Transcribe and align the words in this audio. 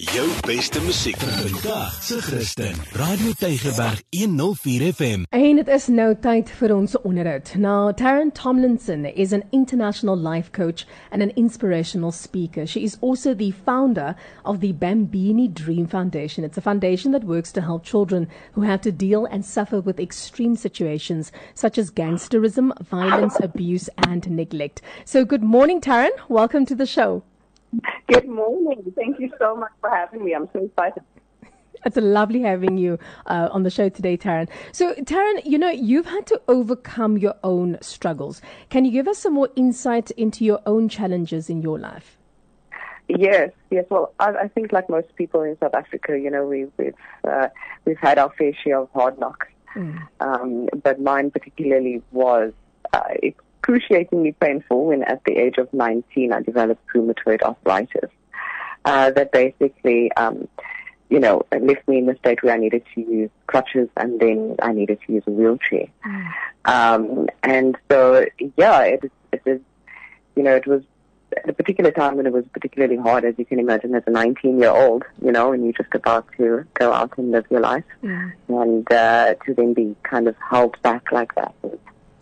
Jou 0.00 0.28
beste 0.46 0.80
musiek 0.80 1.16
vandag 1.16 2.02
se 2.02 2.20
Christen. 2.20 2.74
Radio 2.92 3.32
Tygerberg 3.32 4.02
104 4.10 4.92
FM. 4.92 5.22
En 5.28 5.56
dit 5.56 5.68
is 5.68 5.88
nou 5.88 6.14
tyd 6.14 6.48
vir 6.60 6.72
ons 6.74 6.94
onderhoud. 7.02 7.50
Now, 7.58 7.90
Taryn 7.92 8.30
Tomlinson 8.32 9.04
is 9.04 9.32
an 9.32 9.42
international 9.52 10.16
life 10.16 10.52
coach 10.52 10.86
and 11.10 11.22
an 11.22 11.32
inspirational 11.36 12.12
speaker. 12.12 12.66
She 12.66 12.80
is 12.80 12.96
also 13.00 13.34
the 13.34 13.50
founder 13.50 14.14
of 14.44 14.60
the 14.60 14.72
Bambini 14.72 15.48
Dream 15.48 15.86
Foundation. 15.86 16.44
It's 16.44 16.58
a 16.58 16.62
foundation 16.62 17.12
that 17.12 17.24
works 17.24 17.52
to 17.52 17.60
help 17.60 17.84
children 17.84 18.28
who 18.52 18.62
have 18.62 18.80
to 18.82 18.92
deal 18.92 19.26
and 19.26 19.44
suffer 19.44 19.80
with 19.80 20.00
extreme 20.00 20.56
situations 20.56 21.30
such 21.54 21.76
as 21.78 21.90
gangsterism, 21.90 22.72
violence, 22.80 23.38
abuse, 23.42 23.90
and 24.06 24.30
neglect. 24.30 24.80
So, 25.04 25.26
good 25.26 25.42
morning, 25.42 25.80
Taryn. 25.80 26.16
Welcome 26.28 26.64
to 26.66 26.74
the 26.74 26.86
show. 26.86 27.22
Good 28.08 28.28
morning. 28.28 28.92
Thank 28.96 29.20
you 29.20 29.30
so 29.38 29.56
much 29.56 29.70
for 29.80 29.90
having 29.90 30.24
me. 30.24 30.34
I'm 30.34 30.48
so 30.52 30.64
excited. 30.64 31.02
It's 31.84 31.96
a 31.96 32.02
lovely 32.02 32.42
having 32.42 32.76
you 32.76 32.98
uh, 33.26 33.48
on 33.52 33.62
the 33.62 33.70
show 33.70 33.88
today, 33.88 34.16
Taryn. 34.16 34.48
So, 34.72 34.94
Taryn, 34.94 35.40
you 35.44 35.56
know, 35.56 35.70
you've 35.70 36.06
had 36.06 36.26
to 36.26 36.40
overcome 36.48 37.16
your 37.16 37.34
own 37.42 37.78
struggles. 37.80 38.42
Can 38.68 38.84
you 38.84 38.90
give 38.90 39.08
us 39.08 39.18
some 39.18 39.34
more 39.34 39.48
insight 39.56 40.10
into 40.12 40.44
your 40.44 40.60
own 40.66 40.88
challenges 40.88 41.48
in 41.48 41.62
your 41.62 41.78
life? 41.78 42.18
Yes, 43.08 43.50
yes. 43.70 43.86
Well, 43.88 44.12
I, 44.20 44.30
I 44.30 44.48
think 44.48 44.72
like 44.72 44.88
most 44.88 45.14
people 45.16 45.42
in 45.42 45.56
South 45.58 45.74
Africa, 45.74 46.18
you 46.18 46.30
know, 46.30 46.46
we, 46.46 46.66
we've 46.76 46.94
uh, 47.26 47.48
we've 47.84 47.98
had 47.98 48.18
our 48.18 48.32
fair 48.36 48.52
share 48.62 48.78
of 48.78 48.90
hard 48.92 49.18
knocks, 49.18 49.48
mm. 49.74 50.00
um, 50.20 50.68
but 50.84 51.00
mine 51.00 51.30
particularly 51.30 52.02
was 52.12 52.52
uh, 52.92 53.08
excruciatingly 53.70 54.32
painful 54.40 54.86
when 54.86 55.02
at 55.04 55.22
the 55.24 55.36
age 55.36 55.56
of 55.58 55.72
19 55.72 56.32
I 56.32 56.40
developed 56.42 56.82
rheumatoid 56.94 57.42
arthritis. 57.42 58.10
Uh, 58.84 59.10
that 59.10 59.30
basically, 59.30 60.10
um, 60.12 60.48
you 61.10 61.20
know, 61.20 61.42
left 61.52 61.86
me 61.86 61.98
in 61.98 62.08
a 62.08 62.16
state 62.16 62.42
where 62.42 62.54
I 62.54 62.56
needed 62.56 62.82
to 62.94 63.00
use 63.00 63.30
crutches 63.46 63.88
and 63.96 64.18
then 64.18 64.56
I 64.62 64.72
needed 64.72 64.98
to 65.06 65.12
use 65.12 65.22
a 65.26 65.30
wheelchair. 65.30 65.86
Mm. 66.06 66.32
Um, 66.64 67.28
and 67.42 67.76
so, 67.90 68.24
yeah, 68.56 68.80
it, 68.82 69.12
it 69.32 69.42
is, 69.44 69.60
you 70.34 70.42
know, 70.42 70.56
it 70.56 70.66
was 70.66 70.82
at 71.36 71.48
a 71.48 71.52
particular 71.52 71.90
time 71.90 72.16
when 72.16 72.26
it 72.26 72.32
was 72.32 72.44
particularly 72.54 72.96
hard, 72.96 73.24
as 73.26 73.34
you 73.36 73.44
can 73.44 73.58
imagine, 73.58 73.94
as 73.94 74.02
a 74.06 74.10
19 74.10 74.58
year 74.58 74.70
old, 74.70 75.04
you 75.22 75.30
know, 75.30 75.52
and 75.52 75.62
you're 75.62 75.74
just 75.74 75.94
about 75.94 76.26
to 76.38 76.64
go 76.74 76.92
out 76.92 77.12
and 77.18 77.32
live 77.32 77.44
your 77.50 77.60
life. 77.60 77.84
Mm. 78.02 78.32
And 78.48 78.92
uh, 78.92 79.34
to 79.44 79.54
then 79.54 79.74
be 79.74 79.94
kind 80.04 80.26
of 80.26 80.36
held 80.50 80.80
back 80.80 81.12
like 81.12 81.34
that 81.34 81.54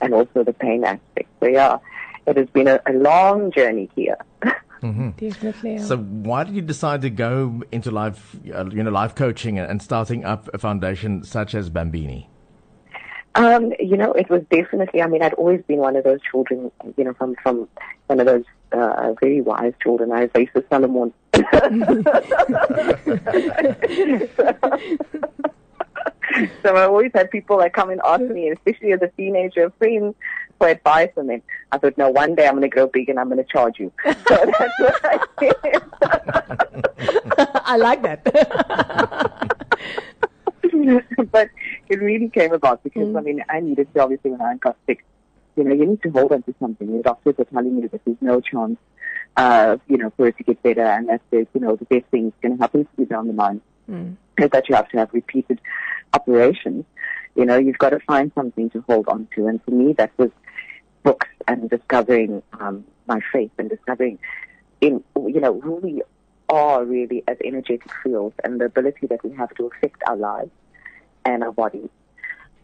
and 0.00 0.14
also 0.14 0.42
the 0.42 0.52
pain 0.52 0.84
aspect. 0.84 1.29
So 1.40 1.46
yeah, 1.46 1.78
it 2.26 2.36
has 2.36 2.48
been 2.50 2.68
a, 2.68 2.80
a 2.86 2.92
long 2.92 3.50
journey 3.52 3.88
here. 3.94 4.16
Mm-hmm. 4.82 5.10
Definitely. 5.10 5.78
So, 5.78 5.98
why 5.98 6.44
did 6.44 6.54
you 6.54 6.62
decide 6.62 7.02
to 7.02 7.10
go 7.10 7.62
into 7.70 7.90
life, 7.90 8.34
uh, 8.54 8.64
you 8.70 8.82
know, 8.82 8.90
life 8.90 9.14
coaching 9.14 9.58
and 9.58 9.82
starting 9.82 10.24
up 10.24 10.48
a 10.54 10.58
foundation 10.58 11.22
such 11.22 11.54
as 11.54 11.68
Bambini? 11.68 12.30
Um, 13.34 13.72
you 13.78 13.98
know, 13.98 14.12
it 14.12 14.30
was 14.30 14.42
definitely. 14.50 15.02
I 15.02 15.06
mean, 15.06 15.22
I'd 15.22 15.34
always 15.34 15.60
been 15.62 15.80
one 15.80 15.96
of 15.96 16.04
those 16.04 16.20
children. 16.22 16.72
You 16.96 17.04
know, 17.04 17.12
from 17.12 17.36
from 17.42 17.68
one 18.06 18.20
of 18.20 18.26
those 18.26 18.44
uh, 18.72 19.12
very 19.20 19.42
wise 19.42 19.74
children. 19.82 20.12
I 20.12 20.30
say 20.34 20.48
Solomon. 20.70 21.12
so 26.62 26.76
I 26.76 26.84
always 26.84 27.10
had 27.14 27.30
people 27.30 27.58
that 27.58 27.72
come 27.72 27.90
and 27.90 28.00
ask 28.04 28.22
me, 28.22 28.48
especially 28.48 28.92
as 28.92 29.02
a 29.02 29.08
teenager, 29.08 29.70
friends 29.78 30.14
for 30.60 30.68
advice. 30.68 31.10
And 31.16 31.28
then 31.28 31.42
I 31.72 31.78
thought, 31.78 31.98
no, 31.98 32.10
one 32.10 32.36
day 32.36 32.46
I'm 32.46 32.52
going 32.52 32.62
to 32.62 32.68
grow 32.68 32.86
big 32.86 33.08
and 33.08 33.18
I'm 33.18 33.28
going 33.28 33.44
to 33.44 33.50
charge 33.50 33.80
you. 33.80 33.90
So 34.04 34.52
that's 34.58 34.78
what 34.78 35.00
I 35.04 35.18
did. 35.40 35.56
I 37.64 37.76
like 37.76 38.02
that. 38.02 38.22
but 41.32 41.48
it 41.88 42.00
really 42.00 42.28
came 42.28 42.52
about 42.52 42.84
because, 42.84 43.08
mm. 43.08 43.18
I 43.18 43.22
mean, 43.22 43.42
I 43.48 43.60
needed 43.60 43.92
to, 43.94 44.02
obviously, 44.02 44.32
when 44.32 44.42
I 44.42 44.56
got 44.56 44.76
sick, 44.86 45.02
you 45.56 45.64
know, 45.64 45.74
you 45.74 45.86
need 45.86 46.02
to 46.02 46.10
hold 46.10 46.32
on 46.32 46.42
to 46.42 46.54
something. 46.60 46.94
The 46.96 47.02
doctors 47.02 47.36
are 47.38 47.44
telling 47.44 47.78
you 47.78 47.88
that 47.88 48.04
there's 48.04 48.18
no 48.20 48.40
chance, 48.40 48.76
uh, 49.36 49.78
you 49.88 49.96
know, 49.96 50.12
for 50.16 50.28
it 50.28 50.36
to 50.36 50.44
get 50.44 50.62
better 50.62 50.84
and 50.84 51.08
that 51.08 51.22
there's, 51.30 51.48
you 51.54 51.60
know, 51.60 51.74
the 51.76 51.86
best 51.86 52.04
thing 52.10 52.26
is 52.28 52.34
going 52.42 52.56
to 52.56 52.62
happen 52.62 52.84
to 52.84 52.90
you 52.98 53.06
down 53.06 53.26
the 53.26 53.32
line. 53.32 53.60
Mm. 53.90 54.16
Is 54.38 54.50
that 54.50 54.68
you 54.68 54.76
have 54.76 54.88
to 54.90 54.98
have 54.98 55.08
repeated 55.12 55.60
operations, 56.14 56.84
you 57.34 57.44
know, 57.44 57.56
you've 57.56 57.78
got 57.78 57.90
to 57.90 58.00
find 58.00 58.32
something 58.34 58.70
to 58.70 58.80
hold 58.82 59.08
on 59.08 59.28
to. 59.34 59.46
And 59.46 59.62
for 59.64 59.70
me, 59.70 59.92
that 59.94 60.10
was 60.18 60.30
books 61.02 61.28
and 61.48 61.68
discovering 61.70 62.42
um, 62.60 62.84
my 63.06 63.20
faith 63.32 63.50
and 63.58 63.68
discovering 63.68 64.18
in, 64.80 65.02
you 65.16 65.40
know, 65.40 65.60
who 65.60 65.76
we 65.76 66.02
are 66.48 66.84
really 66.84 67.22
as 67.28 67.36
energetic 67.44 67.90
fields 68.02 68.34
and 68.44 68.60
the 68.60 68.64
ability 68.64 69.06
that 69.06 69.22
we 69.24 69.34
have 69.36 69.54
to 69.54 69.66
affect 69.66 70.02
our 70.08 70.16
lives 70.16 70.50
and 71.24 71.42
our 71.44 71.52
bodies. 71.52 71.88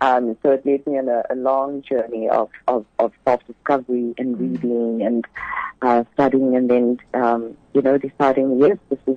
Um, 0.01 0.37
so 0.43 0.51
it 0.51 0.67
led 0.67 0.87
me 0.87 0.99
on 0.99 1.09
a, 1.09 1.23
a 1.31 1.37
long 1.37 1.83
journey 1.83 2.29
of, 2.29 2.51
of, 2.69 2.85
of 2.99 3.13
self-discovery 3.25 4.15
and 4.19 4.37
mm. 4.37 4.41
reading 4.41 5.03
and 5.03 5.27
uh, 5.81 6.05
studying 6.13 6.55
and 6.55 6.69
then, 6.69 6.99
um, 7.15 7.57
you 7.73 7.81
know, 7.81 7.97
deciding, 7.97 8.61
yes, 8.61 8.77
this 8.91 8.99
is 9.07 9.17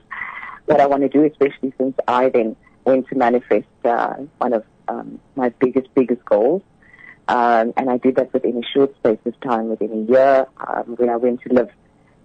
what 0.66 0.79
I 0.79 0.85
want 0.85 1.03
to 1.03 1.09
do, 1.09 1.25
especially 1.25 1.74
since 1.78 1.96
I 2.08 2.29
then 2.29 2.56
went 2.85 3.09
to 3.09 3.16
manifest 3.16 3.68
uh, 3.84 4.13
one 4.38 4.53
of 4.53 4.63
um, 4.88 5.19
my 5.35 5.50
biggest, 5.50 5.94
biggest 5.96 6.24
goals. 6.25 6.62
Um, 7.29 7.73
and 7.78 7.90
I 7.90 7.97
did 7.97 8.16
that 8.16 8.34
within 8.34 8.57
a 8.57 8.67
short 8.73 8.95
space 8.97 9.19
of 9.25 9.40
time, 9.41 9.69
within 9.69 9.91
a 9.91 10.12
year, 10.12 10.47
um, 10.67 10.95
when 10.97 11.09
I 11.09 11.16
went 11.16 11.41
to 11.44 11.53
live 11.53 11.69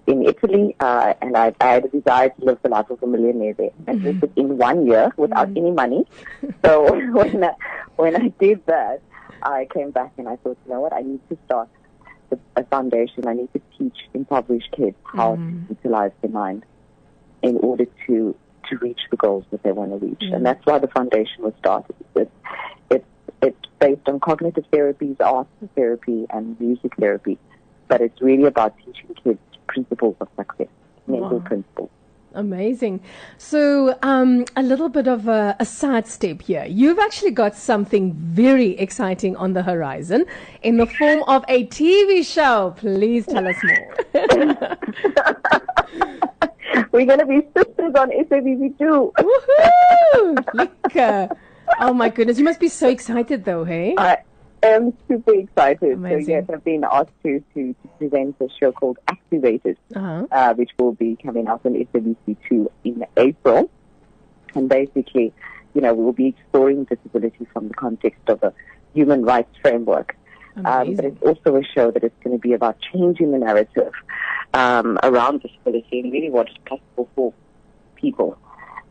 in 0.06 0.22
Italy, 0.22 0.74
uh, 0.80 1.14
and 1.20 1.36
I, 1.36 1.54
I, 1.60 1.66
had 1.74 1.84
a 1.84 1.88
desire 1.88 2.30
to 2.30 2.44
live 2.44 2.58
the 2.62 2.70
life 2.70 2.90
of 2.90 3.02
a 3.02 3.06
millionaire 3.06 3.54
there. 3.54 3.70
And 3.86 4.00
mm-hmm. 4.00 4.20
this 4.20 4.30
in 4.36 4.58
one 4.58 4.86
year 4.86 5.12
without 5.16 5.48
mm-hmm. 5.48 5.58
any 5.58 5.70
money. 5.70 6.06
So 6.64 6.94
when 7.12 7.44
I, 7.44 7.54
when 7.96 8.16
I 8.16 8.28
did 8.28 8.64
that, 8.66 9.02
I 9.42 9.66
came 9.72 9.90
back 9.90 10.12
and 10.18 10.28
I 10.28 10.36
thought, 10.36 10.58
you 10.66 10.72
know 10.72 10.80
what, 10.80 10.92
I 10.92 11.00
need 11.00 11.20
to 11.28 11.38
start 11.46 11.68
a 12.56 12.64
foundation. 12.64 13.26
I 13.26 13.34
need 13.34 13.52
to 13.52 13.60
teach 13.78 13.96
impoverished 14.12 14.70
kids 14.72 14.96
how 15.04 15.36
mm-hmm. 15.36 15.66
to 15.66 15.74
utilize 15.74 16.12
their 16.22 16.30
mind 16.30 16.64
in 17.42 17.58
order 17.58 17.86
to 18.06 18.34
to 18.70 18.78
reach 18.78 19.00
the 19.10 19.16
goals 19.16 19.44
that 19.50 19.62
they 19.62 19.72
want 19.72 19.90
to 19.90 20.06
reach. 20.06 20.20
Mm. 20.20 20.36
And 20.36 20.46
that's 20.46 20.64
why 20.64 20.78
the 20.78 20.88
foundation 20.88 21.42
was 21.42 21.52
started. 21.58 21.94
It's, 22.14 22.30
it's, 22.90 23.04
it's 23.44 23.66
based 23.78 24.08
on 24.08 24.20
cognitive 24.20 24.64
therapies, 24.72 25.20
art 25.20 25.46
therapy, 25.74 26.26
and 26.30 26.58
music 26.60 26.92
therapy. 26.96 27.38
But 27.88 28.00
it's 28.00 28.20
really 28.20 28.44
about 28.44 28.76
teaching 28.78 29.14
kids 29.22 29.38
principles 29.66 30.16
of 30.20 30.28
success, 30.36 30.68
mental 31.06 31.38
wow. 31.38 31.46
principles. 31.46 31.90
Amazing. 32.34 33.00
So, 33.38 33.96
um, 34.02 34.44
a 34.56 34.62
little 34.62 34.88
bit 34.88 35.06
of 35.06 35.28
a, 35.28 35.54
a 35.60 35.64
side 35.64 36.08
step 36.08 36.42
here. 36.42 36.64
You've 36.68 36.98
actually 36.98 37.30
got 37.30 37.54
something 37.54 38.12
very 38.14 38.70
exciting 38.78 39.36
on 39.36 39.52
the 39.52 39.62
horizon 39.62 40.26
in 40.62 40.76
the 40.76 40.86
form 40.86 41.22
of 41.28 41.44
a 41.46 41.66
TV 41.68 42.26
show. 42.26 42.74
Please 42.76 43.26
tell 43.26 43.46
us 43.46 43.56
more. 43.62 43.96
We're 46.90 47.06
going 47.06 47.20
to 47.20 47.26
be 47.26 47.42
sisters 47.56 47.94
on 47.94 48.10
SABC2. 48.10 49.12
Woohoo! 50.56 51.36
oh 51.80 51.94
my 51.94 52.08
goodness. 52.08 52.38
You 52.38 52.44
must 52.44 52.60
be 52.60 52.68
so 52.68 52.88
excited 52.88 53.44
though, 53.44 53.64
hey? 53.64 53.94
I 53.96 54.18
am 54.62 54.92
super 55.08 55.34
excited. 55.34 55.92
Amazing. 55.92 56.24
So 56.24 56.30
yes, 56.32 56.44
I've 56.52 56.64
been 56.64 56.84
asked 56.84 57.10
to, 57.22 57.42
to, 57.54 57.74
to 57.74 57.88
present 57.98 58.36
a 58.40 58.48
show 58.60 58.72
called 58.72 58.98
Activated, 59.08 59.78
uh-huh. 59.94 60.26
uh, 60.30 60.54
which 60.54 60.70
will 60.78 60.92
be 60.92 61.16
coming 61.22 61.46
out 61.46 61.60
on 61.64 61.74
SABC2 61.74 62.68
in 62.84 63.04
April. 63.16 63.70
And 64.54 64.68
basically, 64.68 65.32
you 65.74 65.80
know, 65.80 65.94
we 65.94 66.04
will 66.04 66.12
be 66.12 66.28
exploring 66.28 66.84
disability 66.84 67.46
from 67.52 67.68
the 67.68 67.74
context 67.74 68.20
of 68.28 68.42
a 68.42 68.52
human 68.94 69.24
rights 69.24 69.54
framework. 69.60 70.16
Um, 70.64 70.94
but 70.94 71.04
it's 71.04 71.20
also 71.20 71.56
a 71.56 71.64
show 71.64 71.90
that 71.90 72.04
is 72.04 72.12
going 72.22 72.36
to 72.36 72.40
be 72.40 72.52
about 72.52 72.78
changing 72.92 73.32
the 73.32 73.38
narrative 73.38 73.92
um, 74.52 74.98
around 75.02 75.42
disability 75.42 75.98
and 75.98 76.12
really 76.12 76.30
what 76.30 76.48
is 76.48 76.56
possible 76.64 77.08
for 77.16 77.34
people 77.96 78.38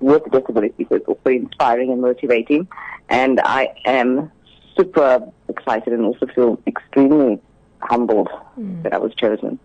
with 0.03 0.23
disabilities. 0.31 0.87
So 0.89 0.95
it's 0.95 1.07
also 1.07 1.29
inspiring 1.29 1.91
and 1.91 2.01
motivating. 2.01 2.67
And 3.09 3.39
I 3.41 3.73
am 3.85 4.31
super 4.77 5.31
excited 5.49 5.93
and 5.93 6.05
also 6.05 6.27
feel 6.27 6.59
extremely 6.67 7.39
humbled 7.81 8.29
mm. 8.59 8.83
that 8.83 8.93
I 8.93 8.97
was 8.97 9.13
chosen. 9.15 9.59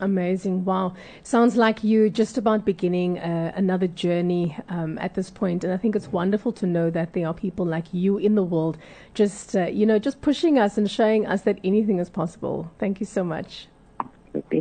Amazing. 0.00 0.64
Wow. 0.64 0.94
Sounds 1.22 1.56
like 1.56 1.84
you're 1.84 2.08
just 2.08 2.38
about 2.38 2.64
beginning 2.64 3.18
uh, 3.18 3.52
another 3.54 3.86
journey 3.86 4.56
um, 4.70 4.98
at 4.98 5.14
this 5.14 5.30
point. 5.30 5.62
And 5.62 5.72
I 5.72 5.76
think 5.76 5.94
it's 5.94 6.08
wonderful 6.08 6.52
to 6.52 6.66
know 6.66 6.88
that 6.90 7.12
there 7.12 7.26
are 7.26 7.34
people 7.34 7.66
like 7.66 7.92
you 7.92 8.16
in 8.16 8.34
the 8.34 8.42
world 8.42 8.78
just, 9.12 9.54
uh, 9.54 9.66
you 9.66 9.84
know, 9.84 9.98
just 9.98 10.22
pushing 10.22 10.58
us 10.58 10.78
and 10.78 10.90
showing 10.90 11.26
us 11.26 11.42
that 11.42 11.58
anything 11.62 11.98
is 11.98 12.08
possible. 12.08 12.70
Thank 12.78 12.98
you 13.00 13.06
so 13.06 13.22
much. 13.22 13.68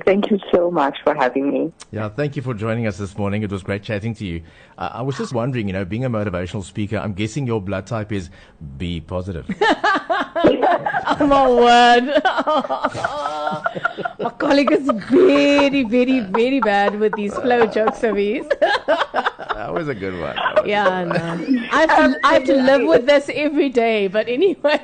Thank 0.06 0.32
you 0.32 0.40
so 0.54 0.72
much 0.72 0.98
for 1.04 1.14
having 1.14 1.52
me. 1.52 1.72
Yeah, 1.92 2.10
thank 2.10 2.36
you 2.36 2.42
for 2.42 2.54
joining 2.56 2.88
us 2.88 2.98
this 2.98 3.18
morning. 3.18 3.44
It 3.44 3.52
was 3.52 3.62
great 3.62 3.84
chatting 3.84 4.16
to 4.16 4.26
you. 4.26 4.42
Uh, 4.78 4.90
I 4.94 5.02
was 5.04 5.16
just 5.18 5.32
wondering, 5.34 5.68
you 5.68 5.74
know, 5.74 5.86
being 5.86 6.06
a 6.06 6.10
motivational 6.10 6.64
speaker, 6.64 6.98
I'm 6.98 7.14
guessing 7.14 7.46
your 7.46 7.62
blood 7.62 7.86
type 7.86 8.12
is 8.12 8.30
B 8.78 9.00
positive. 9.00 9.46
oh 9.62 11.18
my 11.22 11.48
word. 11.50 12.06
my 14.20 14.30
colleague 14.38 14.72
is 14.72 14.90
very, 15.10 15.84
very, 15.84 16.22
very 16.22 16.60
bad 16.62 17.00
with 17.00 17.14
these 17.16 17.34
flow 17.36 17.66
jokes 17.68 18.04
of 18.04 18.16
his. 18.16 18.48
that 18.88 19.70
was 19.72 19.88
a 19.88 19.96
good 19.96 20.20
one. 20.20 20.36
That 20.36 20.56
was 20.56 20.66
a 20.66 20.70
Yeah, 20.70 21.04
good 21.04 21.22
one. 21.22 21.54
no. 21.54 21.62
I 21.72 21.80
have 21.82 21.90
to, 22.12 22.20
I 22.24 22.34
have 22.34 22.44
to 22.46 22.56
live 22.56 22.88
with 22.88 23.06
this 23.06 23.30
every 23.34 23.70
day. 23.70 24.08
But 24.08 24.28
anyway. 24.28 24.80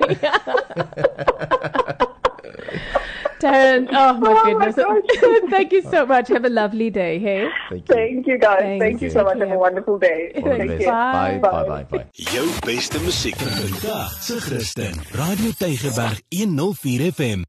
Darren, 3.46 3.88
oh 4.02 4.14
my 4.20 4.32
Oh 4.34 4.44
goodness. 4.46 4.76
gosh. 4.76 5.50
Thank 5.56 5.72
you 5.78 5.82
so 5.84 6.06
much. 6.06 6.28
Have 6.30 6.46
a 6.46 6.50
lovely 6.50 6.90
day, 6.90 7.20
hey? 7.20 7.48
Thank 7.70 7.90
you. 7.90 7.96
Thank 7.96 8.28
you 8.28 8.38
guys. 8.40 8.60
Thank 8.62 8.82
Thank, 8.82 9.02
you. 9.02 9.08
you 9.08 9.12
so 9.14 9.24
much. 9.24 9.38
Take 9.40 9.48
Have 9.48 9.58
a 9.58 9.60
wonderful 9.60 10.00
day. 10.00 10.32
All 10.36 10.50
the 10.50 10.58
Take 10.58 10.68
best. 10.70 10.84
care. 10.84 10.92
Bye. 10.92 11.40
Bye. 11.42 11.52
Bye. 11.52 11.84
Bye. 11.84 11.98
Bye. 11.98 12.06
Jou 12.34 12.48
beste 12.66 13.00
musiek 13.06 13.38
vir 13.46 13.56
vandag 13.62 14.16
se 14.30 14.40
Christen. 14.50 15.02
Radio 15.22 15.52
Tygerberg 15.62 16.24
104 16.44 17.12
FM. 17.20 17.46